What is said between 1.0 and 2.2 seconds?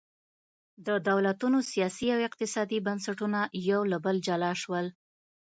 دولتونو سیاسي او